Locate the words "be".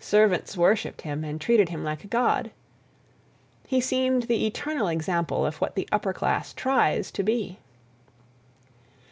7.22-7.60